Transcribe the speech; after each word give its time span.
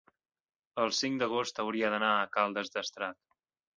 el 0.83 0.93
cinc 1.01 1.21
d'agost 1.23 1.63
hauria 1.65 1.93
d'anar 1.97 2.09
a 2.23 2.27
Caldes 2.39 2.75
d'Estrac. 2.77 3.21